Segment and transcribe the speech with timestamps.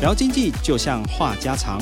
[0.00, 1.80] 聊经济就像话家常，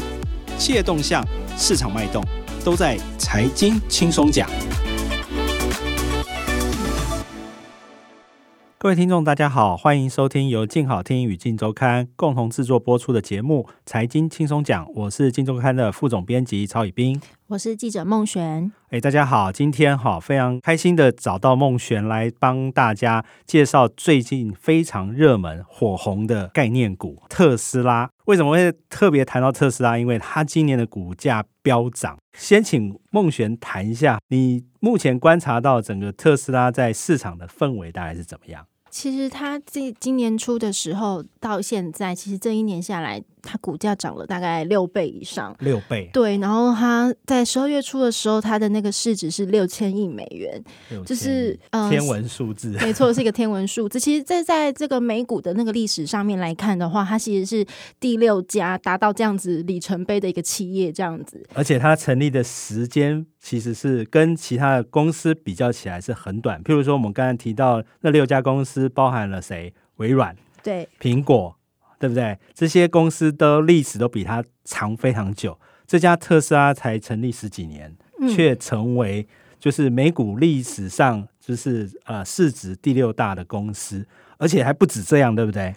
[0.58, 1.22] 企业动向、
[1.58, 2.24] 市场脉动，
[2.64, 4.48] 都在财经轻松讲。
[8.86, 17.20] 各位听众，大家好，欢迎收听由静好听与静周刊共同制作播出的节目《财经轻松讲》，我是静周刊的副总编辑曹以斌。
[17.48, 18.70] 我是记者孟璇。
[18.90, 28.08] 哎，大家好，今天哈非常开心的找到孟璇来帮大家介绍最近非常热门火红的概念股特斯拉。
[28.26, 29.98] 为什么会特别谈到特斯拉？
[29.98, 32.16] 因为它今年的股价飙涨。
[32.38, 38.64] 先请孟璇谈一下，你目前观察到整个特斯拉在市场的氛围大概是怎么样？
[38.98, 43.22] 其实他这今年初的时候到现在，其实这一年下来。
[43.46, 46.36] 它股价涨了大概六倍以上，六倍对。
[46.38, 50.62] 然后它在十二月初的时候，它的那个市值是六千亿美元，
[51.04, 51.56] 就是
[51.88, 54.00] 天文数字， 没错，是一个天文数字。
[54.00, 57.64] 其实，在在这个美股的那个历史上面来看的话，它其实是
[58.00, 61.46] 第六家达到这样子里程碑的一个企业，这样子。
[61.54, 66.60] 而且它成立的时间其实是跟其他的公司比较起来是很短。
[66.64, 69.72] 譬如说，我们刚才提到那六家公司，包含了谁？
[69.96, 71.56] 微软，对，苹果。
[71.98, 72.38] 对不对？
[72.54, 75.58] 这些公司的历史都比它长非常久。
[75.86, 77.94] 这家特斯拉才成立十几年，
[78.34, 79.26] 却成为
[79.58, 84.04] 就是美股历史上就是呃市值第六大的公司，
[84.36, 85.74] 而且还不止这样，对不对？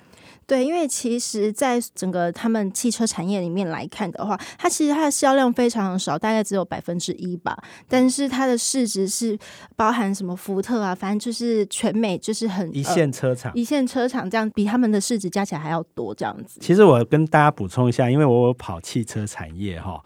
[0.49, 7.55] 对，因为其实，在整个他们汽车产业里面来看的话，它其实它的销量非常少，大概只有百分之一吧。
[7.87, 9.37] 但是它的市值是
[9.75, 16.59] 包含什么福特啊，反正就是全美就是很一线车厂，一线车厂这样比他们的市值加起来还要多这样子。
[16.59, 20.03] 其实我跟大家补充一下，因为我有跑汽车产业哈，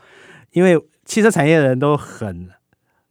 [0.51, 2.49] 因为汽车产业的人都很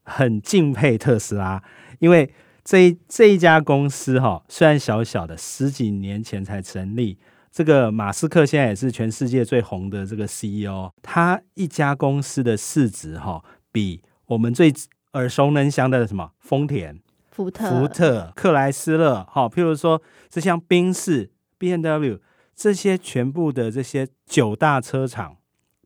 [0.03, 1.63] 很敬佩特斯拉，
[1.99, 2.31] 因为。
[2.65, 7.19] 这这一家公司哈，虽然小小的，十几年前才成立。
[7.51, 10.91] 这个马斯克现在也是全世界最红的这个 CEO。
[11.03, 14.73] 他一家公司的市值哈，比我们最
[15.13, 16.99] 耳熟能详的什么丰田、
[17.31, 22.21] 福特、福特、克莱斯勒哈，譬如说这像宾士、B N W
[22.55, 25.37] 这些全部的这些九大车厂，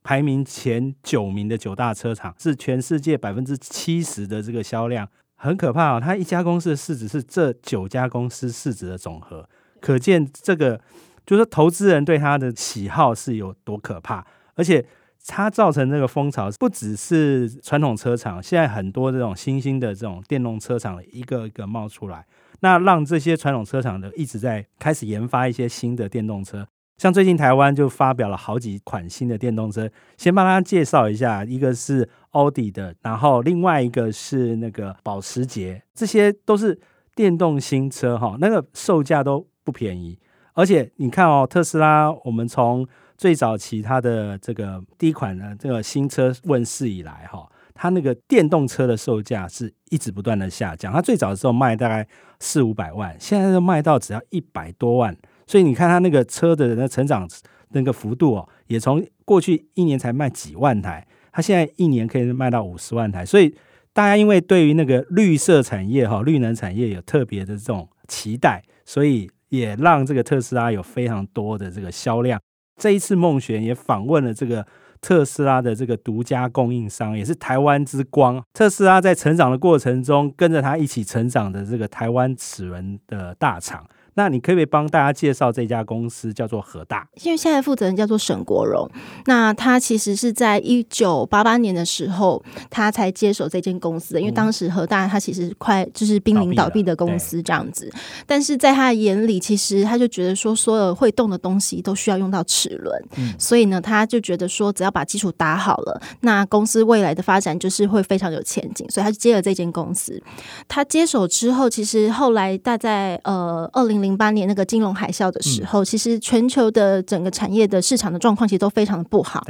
[0.05, 5.09] 排名前九名的九大车厂，是全世界百分之七十的这个销量。
[5.37, 9.49] 很可怕哦，它一家公司的市值是这九家公司市值的总和，
[9.81, 10.81] 可见这个
[11.25, 14.27] 就是投资人对它的喜好是有多可怕。
[14.55, 14.85] 而且
[15.27, 22.25] 它造成这个风潮，不只是传统车厂，现在很多这种新兴的这种电动车厂一个一个冒出来，
[22.61, 26.67] 那让这些传统车厂的一直在开始研发一些新的电动车。
[26.99, 36.79] 像最近台湾就发表了好几款新的电动车，先帮大家介绍一下，一个是奥迪的，然后另外一个是那个保时捷，这些都是
[37.15, 40.19] 电动新车哈，那个售价都不便宜，
[40.55, 42.87] 而且你看哦，特斯拉，我们从
[43.19, 52.09] 最早期它的这个第一款的这个新车问世以来哈，它那个电动车的售价是一直不断的下降，它最早的时候卖大概
[52.41, 55.15] 四五百万，现在都卖到只要一百多万。
[55.47, 57.29] 所以你看它那个车的那成长
[57.71, 63.25] 那个幅度哦，也从过去一年才卖几万台，它现在一年可以卖到五十万台。
[63.25, 63.55] 所以
[63.93, 72.41] 大家因为对于那个绿色产业哈、绿能产业有特别的这种期待，所以也让这个特斯拉有非常多的这个销量。
[72.81, 74.67] 这一次孟璇也访问了这个
[75.01, 78.43] 特斯拉的这个独家供应商，也是台湾之光。
[78.53, 83.87] 特斯拉在成长的过程中，跟着它一起成长的这个台湾齿轮的大厂。
[84.17, 87.07] 那你可不可以帮大家介绍这家公司叫做和大？
[87.23, 88.91] 因为现在负责人叫做沈国荣，
[89.27, 94.21] 那他其实是在一九八八年的时候，他才接手这间公司的。
[94.21, 97.93] 因为当时和大他其实快就是濒临倒闭的公司这样子，
[98.27, 110.19] 但是在他的眼里，其实他就觉得说，所有会动的东西都需要用到齿轮，所以呢，他就觉得说，只要把基础打好了，那公司未来的发展就是会非常有前景，所以他就接了这间公司。
[110.67, 114.06] 他接手之后，其实后来大概呃二零零。
[114.07, 119.45] 零八年那个金融海啸的时候，其实全球的整个产业的市场的状况其实都非常的不好。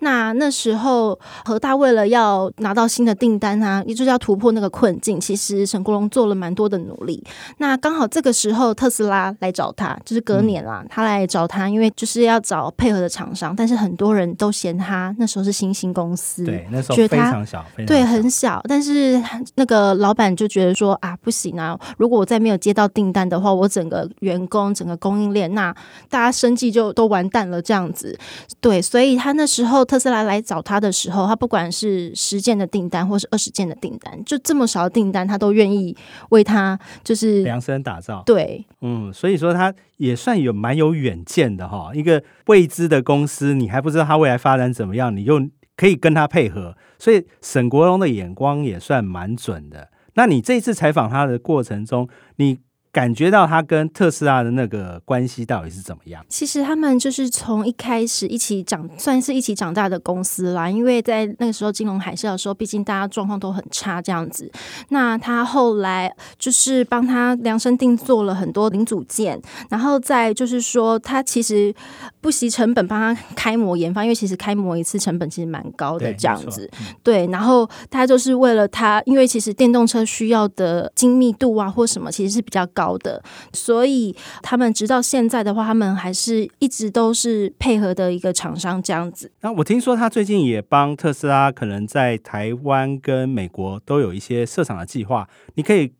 [0.00, 7.22] 那那时候，和大为了要拿到新的订单啊，也就是要突破那个困境，其实沈国荣做了蛮多的努力。
[7.58, 13.54] 那刚好这个时候，特斯拉来找他，就是隔年啦，他来找他，因为就是要找配合的厂商。
[13.56, 18.60] 但是很多人都嫌他那时候是新兴公司，对，那时候非常小，对，很小。
[18.68, 19.22] 但是
[19.54, 25.74] 那个老板就觉得说啊，不行啊，如果我再没有接到订单的话，我整个个员工、整个供应链，那
[26.08, 28.18] 大家生计就都完蛋了这样子。
[28.60, 35.96] 对，所以他那时候特斯拉来找他的时候，他不管是十件的订单，或是二十件的订单，就这么少的订单，他都愿意
[36.30, 38.22] 为他就是量身打造。
[38.26, 41.90] 对，嗯，所以说他也算有蛮有远见的哈。
[41.94, 45.40] 一个未知的公司，你还不知道他未来发展怎么样，你又
[45.76, 49.88] 可以跟他配合，所以沈国荣的眼光也算蛮准的。
[50.14, 52.58] 那你这次采访他的过程中，你
[52.92, 56.22] 感觉到他跟特斯拉的那个关系到底是怎么样？
[56.28, 60.68] 其实他们就是从一开始一起长，算是一起长大的公司啦。
[60.68, 64.52] 因为在那个时候金融海啸的时候，毕竟大家状况都很差，这样子。
[64.90, 69.40] 那他后来就是帮他量身定做了很多零组件，
[69.70, 71.74] 然后再就是说，他其实
[72.20, 76.70] 不惜成本帮他开模研发，因为其实开模一次成本其实蛮高的，这样子。
[77.02, 82.81] 对，然后他就是为了他，因为其实电动车需要的精密度啊，或什么其实是比较高。
[82.82, 89.30] 高的，所以他们直到现在的话，他们还是一直都是配合的一个厂商这样子。
[89.42, 95.92] 那我听说他最近也帮特斯拉，可能在台湾跟美国都有一些设厂的计划，你可以。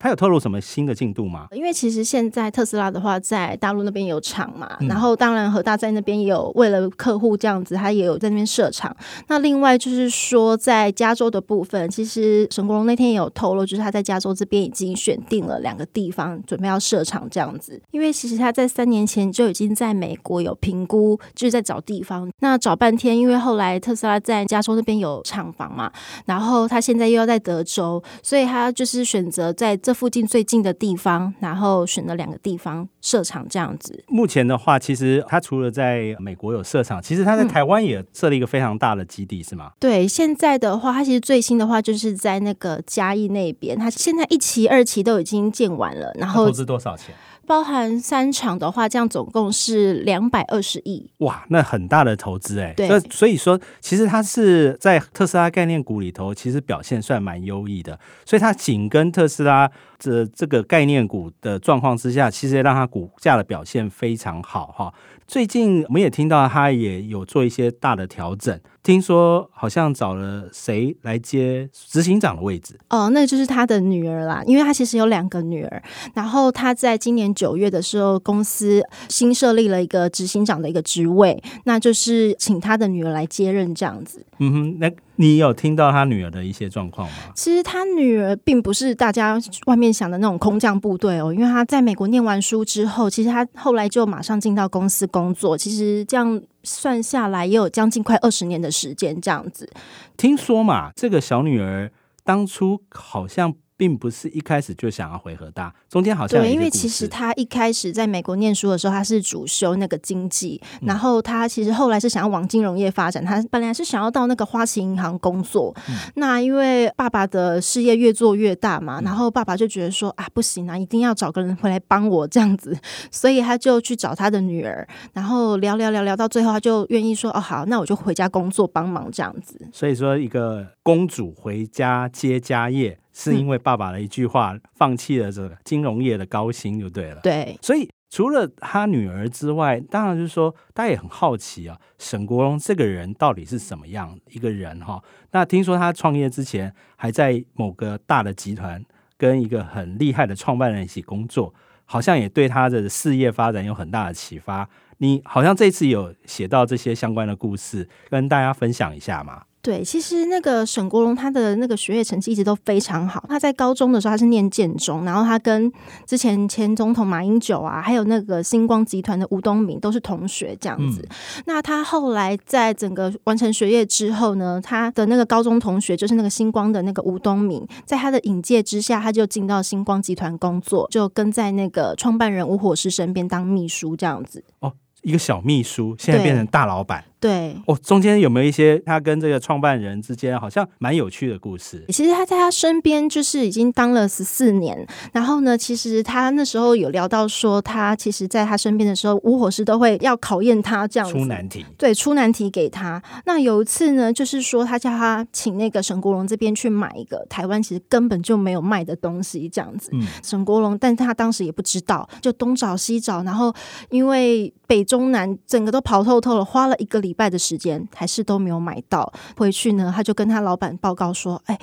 [0.00, 1.48] 他有透露什么新的进度吗？
[1.50, 8.96] 因为其实现在特斯拉的话，在大陆那边有厂嘛，然后当然和大在那边也有为了客户这样子，他也有在那边设厂。
[9.26, 17.82] 那另外就是说，在加州的部分，其实沈国荣那天也有透露，就是他在加州这边已经选定了两个地方，准备要设厂这样子。
[17.90, 22.30] 因为其实他在三年前就已经在美国有评估，就是在找地方。
[22.38, 25.90] 那找半天，因为后来特斯拉在加州那边有厂房嘛，
[26.26, 29.76] 然后他现在又要在德州，所以他就是选择在。
[29.88, 34.04] 这附近最近的地方，然后选了两个地方设厂，这样子。
[34.08, 39.70] 目前的话，其实他除了在美国有设厂，其实他在台湾也设了一个非常大的基地，是吗？
[39.80, 46.12] 对，现在的话，他其实最新的话就是在那个嘉义那边，他现在一期、二期都已经建完了。
[46.16, 47.14] 然后投资多少钱？
[47.48, 51.10] 包含三场的话，这样总共是两百二十亿。
[51.18, 52.74] 哇，那很大的投资哎。
[52.76, 57.98] 对，所以说，其实它是在特斯拉概念股里头，其实表现算蛮优异的。
[58.26, 64.92] 所以它紧跟特斯拉这这个概念股的状况之下，其实让它股价的表现非常好哈。
[65.28, 72.78] 最近我们也听到他也有做一些大的调整，听说好像找了谁来接执行长的位置？
[72.88, 75.82] 哦，那就是他的女儿啦，因为他其实有两个女儿。
[76.14, 84.24] 然后他在今年九月的时候，公司新设立了一个执行长的一个职位，那就是请他的女儿来接任这样子。
[84.38, 84.90] 嗯哼，那。
[85.20, 87.32] 你有听到他女儿的一些状况吗？
[87.34, 95.58] 其实他女儿并不是大家外面想的那种空降部队哦，因为他在美国念完书之后，其实他后来就马上进到公司工作。
[95.58, 99.68] 其实这样算下来，也有将近快二十年的时间这样子。
[100.16, 101.90] 听说嘛，这个小女儿
[102.24, 103.54] 当初好像。
[103.78, 115.72] 并不是一开始就想要回合大，中间好像对，因为其实他一开始在美国念书的时候，他是主修那个经济，然后他其实后来是想要往金融业发展，他本来是想要到那个花旗银行工作。
[116.16, 122.76] 那因为爸爸的事业越做越大嘛，然后爸爸就觉得说啊，不行啊，一定要找个人回来帮我这样子，
[123.12, 129.56] 所以他就去找他的女儿，然后聊聊聊聊到最后，他就愿意说哦好，那我就回家工作帮忙这样子。
[129.72, 132.98] 所以说，一个公主回家接家业。
[133.18, 137.20] 是因为爸爸的一句话，放弃了这个金融业的高薪就对了。
[137.20, 145.02] 对，所以除了他女儿之外，当然就是说，大家也很好奇啊，沈国荣这个人到底是什么样一个人哈？
[145.32, 148.80] 那听说他创业之前还在某个大的集团
[149.16, 151.52] 跟一个很厉害的创办人一起工作，
[151.86, 154.70] 好像也对他的事业发展有很大的启发。
[154.98, 159.42] 你好像这次有写到这些相关的故事，跟大家分享一下吗？
[159.68, 163.22] 对，其实那个沈国荣他的那个学业成绩一直都非常好。
[163.28, 165.70] 他在高中的时候他是念建中，然后他跟
[166.06, 171.06] 之前前总统马英九啊，还有那个星光集团的吴东明都是同学这样子。
[171.44, 184.42] 那他后来在整个完成学业之后呢，他的那个高中同学就是那个星光的那个吴东明，在他的引荐之下，他就进到星光集团工作，就跟在那个创办人吴火师身边当秘书这样子。
[184.60, 184.72] 哦，
[185.02, 187.04] 一个小秘书，现在变成大老板。
[187.20, 191.84] 对哦，中间有没有一些他跟这个创办人之间好像蛮有趣的故事？
[191.88, 203.02] 其实他在他身边就是已经当了十四年，然后呢，其实他那时候有聊到说，他其实在他身边的时候，吴火师都会要考验他这样出难题，对，出难题给他。
[203.26, 209.90] 那有一次呢，就是说他叫他请那个沈国荣这边去买一个台湾其实根本就没有卖的东西，这样子。
[209.92, 213.52] 嗯，沈国荣，但他当时也不知道，就东找西找，然后
[213.90, 217.07] 因为北中南整个都跑透透了，花了一个礼。
[217.08, 219.10] 礼拜的时间，还是都没有买到。
[219.36, 221.58] 回去呢，他就跟他老板报告说：“哎，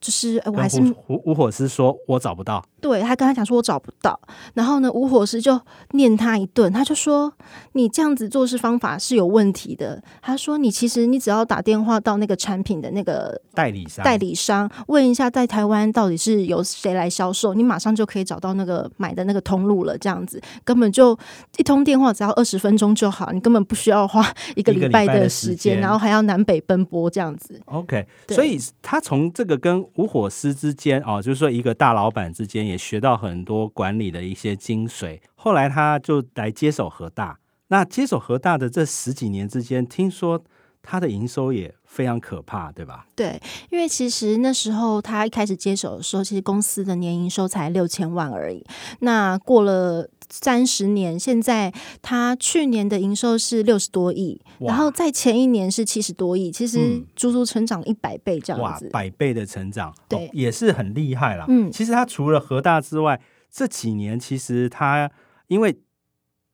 [0.00, 4.18] 就是我还是吴吴火师说我找不到。”对他跟他讲说：“我找不到。”
[4.54, 5.58] 然后呢，吴火师就
[5.92, 7.32] 念他一顿，他就说
[7.72, 19.96] ：“你这样子做事方法是有问题的。”他说：“你其实你只要打电话到那个产品的那个代理商，代理商问一下，在台湾到底是由谁来销售，你马上就可以找到那个买的那个通路了。
[19.98, 21.18] 这样子根本就
[21.58, 24.26] 一通电话只要二十分钟就好，你根本不需要花
[24.56, 27.60] 一个礼拜的时间，然后还要南北奔波这样子。
[27.64, 32.60] ”OK，所以他从这个跟吴火师之间哦，就是说一个大老板之间。
[32.60, 35.18] 也学到很多管理的一些精髓。
[35.34, 37.38] 后来他就来接手和大。
[37.68, 40.40] 那接手和大的这十几年之间，听说
[40.82, 43.06] 他的营收也非常可怕，对吧？
[43.16, 48.64] 对，因为其实那时候他一开始接手的时候，其实公司的年营收才六千万而已。
[49.00, 61.44] 那过了三十年，现在他去年的营收是六十多亿，然后在前一年是七十多亿，其实足足成长一百倍这样子，百倍的成长，对，也是很厉害啦。
[61.48, 63.20] 嗯，其实他除了和大之外，
[63.50, 65.10] 这几年其实他
[65.48, 65.76] 因为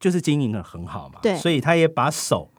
[0.00, 2.50] 就是经营的很好嘛，对，所以他也把手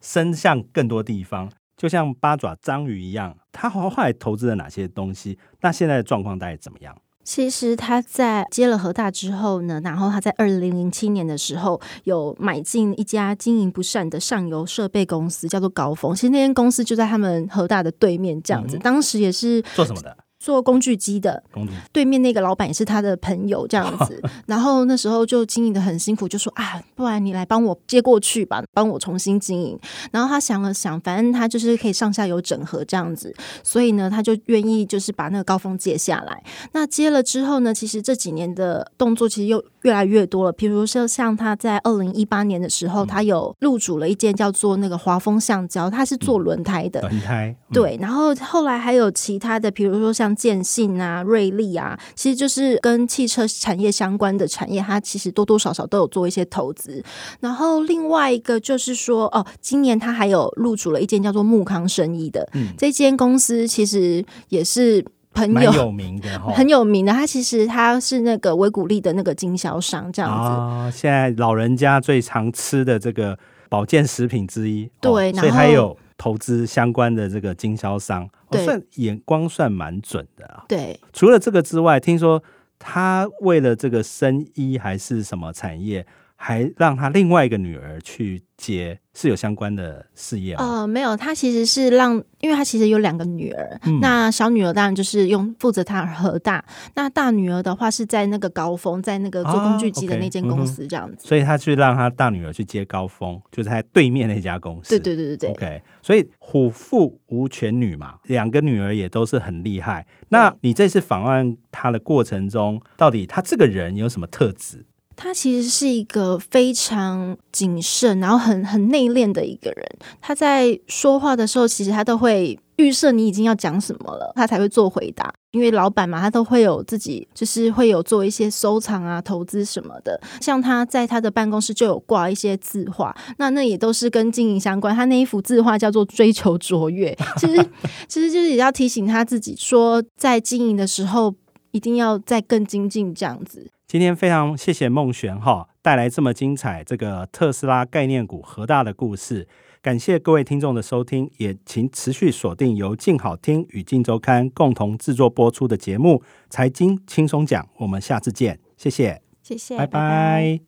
[0.00, 3.36] 伸向更多地方，就像八爪章鱼一样。
[3.50, 5.38] 他后来投资了哪些东西？
[5.60, 6.96] 那现在的状况大概怎么样？
[7.24, 16.14] 其实他在接了和大之后呢，然后他在二零零七年的时候有买进一家经营不善的上游设备公司，叫做高峰。
[16.14, 18.78] 其实那间公司就在他们和大的对面，这样子。
[18.78, 20.16] 当时也是做什么的？
[20.44, 21.42] 做工具机的，
[21.90, 24.22] 对面那个老板也是他的朋友，这样子。
[24.44, 29.78] 然后那时候就经营的很辛苦，就说啊，不然你来帮我接过去吧，帮我重新经营。
[30.12, 36.42] 然后他想了想，反正他就是可以上下游整合这样子，所以呢，他就愿意就是把那个高峰接下来。
[36.72, 40.52] 那接了之后呢，其实这几年的动作其实又越来越多了。
[40.52, 47.56] 比如说像他在二零一八年的时候，他有入主了一间叫做那个华丰橡胶，他是做轮胎的轮胎。
[47.72, 50.33] 对，然后后来还有其他的，比如说像。
[50.34, 57.02] 建信啊，瑞丽啊，其实就是跟汽车产业相关的产业，它其实多多少少都有做一些投资。
[57.40, 67.12] 然后另外一个就是说，哦，今年他还有入主了一间叫做木康生意的，嗯，这间公司其实也是朋友有名的，很有名的。
[67.12, 70.92] 他其实他是那个维谷利的那个经销商，这样子哦。
[70.94, 73.38] 现在老人家最常吃的这个
[73.68, 75.96] 保健食品之一，对，所以他有。
[76.16, 80.64] 投资相关的这个经销商，算眼光算蛮准的啊。
[80.68, 82.42] 对，除了这个之外，听说
[82.78, 86.06] 他为了这个生医还是什么产业？
[86.46, 90.62] 还让他另外一个女儿去接，是有相关的事业吗？
[90.62, 96.62] 呃，没有，他其实是让，因为他其实有两个女儿，那小女儿当然就是用负责他和大，
[96.96, 104.90] 那大女儿的话是在那个高峰，在那个做工具机的那间公司这样子，所以他去让他大女儿去接高峰，就是在对面那家公司。
[104.90, 105.50] 对对对对对。
[105.50, 110.06] OK，所以虎父无犬女嘛，两个女儿也都是很厉害。
[110.28, 114.84] 那你这次访问他的过程中，到底他这个人有什么特质？
[115.16, 119.86] 他其实是一个非常谨慎，然后很很内敛的一个人。
[120.20, 125.32] 他在说话的时候，其实他都会预设你已经要讲什么了，他才会做回答。
[125.52, 130.20] 因为老板嘛，他都会有自己，就是会有做一些收藏啊、投资什么的。
[130.40, 134.92] 像他在他的办公室就有挂一些字画，那那也都是跟经营相关。
[134.92, 137.64] 他那一幅字画叫做“追求卓越”，其实
[138.08, 141.32] 其实就是也要提醒他自己，说在经营的时候
[141.70, 143.70] 一定要再更精进这样子。
[143.94, 149.46] 今天非常谢谢孟璇哈带来这么精彩这个特斯拉概念股和大的故事，
[149.80, 156.16] 感谢各位听众的收听，也请持续锁定由静好听与静周刊共同制作播出的节目
[156.50, 160.58] 《财经轻松讲》，我们下次见，谢谢，谢谢，拜拜。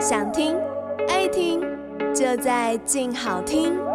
[0.00, 0.54] 想听
[1.08, 1.60] 爱听，
[2.14, 3.91] 就在静好听。